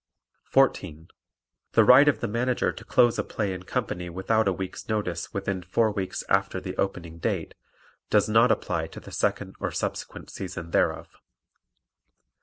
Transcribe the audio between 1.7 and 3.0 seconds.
The right of the Manager to